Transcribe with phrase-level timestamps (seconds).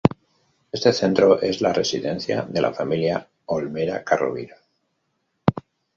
[0.71, 4.57] Este centro era la residencia de la familia Olmera-Çarrovira.